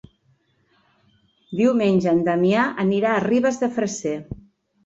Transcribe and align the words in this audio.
Diumenge 1.59 2.09
en 2.13 2.25
Damià 2.31 2.65
anirà 2.87 3.15
a 3.19 3.23
Ribes 3.29 3.63
de 3.65 3.71
Freser. 3.77 4.19